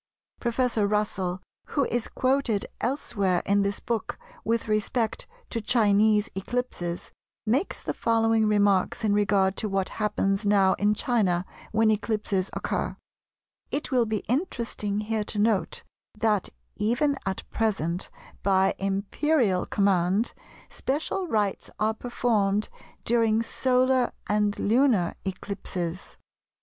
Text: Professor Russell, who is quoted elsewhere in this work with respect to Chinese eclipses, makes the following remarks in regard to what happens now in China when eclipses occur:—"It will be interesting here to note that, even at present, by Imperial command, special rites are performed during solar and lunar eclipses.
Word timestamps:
Professor 0.39 0.87
Russell, 0.87 1.43
who 1.77 1.85
is 1.85 2.07
quoted 2.07 2.65
elsewhere 2.79 3.43
in 3.45 3.61
this 3.61 3.79
work 3.87 4.17
with 4.43 4.67
respect 4.67 5.27
to 5.51 5.61
Chinese 5.61 6.27
eclipses, 6.33 7.11
makes 7.45 7.83
the 7.83 7.93
following 7.93 8.47
remarks 8.47 9.03
in 9.03 9.13
regard 9.13 9.55
to 9.55 9.69
what 9.69 9.89
happens 10.01 10.43
now 10.43 10.73
in 10.79 10.95
China 10.95 11.45
when 11.71 11.91
eclipses 11.91 12.49
occur:—"It 12.53 13.91
will 13.91 14.07
be 14.07 14.23
interesting 14.27 15.01
here 15.01 15.23
to 15.25 15.37
note 15.37 15.83
that, 16.17 16.49
even 16.77 17.15
at 17.27 17.47
present, 17.51 18.09
by 18.41 18.73
Imperial 18.79 19.67
command, 19.67 20.33
special 20.67 21.27
rites 21.27 21.69
are 21.77 21.93
performed 21.93 22.69
during 23.05 23.43
solar 23.43 24.13
and 24.27 24.57
lunar 24.57 25.13
eclipses. 25.25 26.17